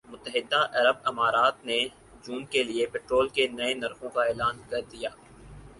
متحدہ 0.11 0.61
عرب 0.79 0.97
امارات 1.03 1.55
نے 1.65 1.77
جون 2.23 2.41
کے 2.53 2.63
لیے 2.63 2.85
پٹرول 2.93 3.27
کے 3.35 3.47
نئے 3.49 3.73
نرخوں 3.75 4.09
کا 4.15 4.23
اعلان 4.23 4.55
کیا 4.69 5.09
ہے 5.11 5.19